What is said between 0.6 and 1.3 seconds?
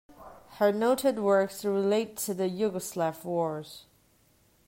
noted